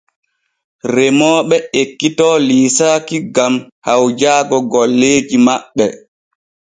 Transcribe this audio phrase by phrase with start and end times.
[0.93, 3.53] Remooɓe ekkito liisaaki gam
[3.85, 5.85] hawjaago golleeji maɓɓe.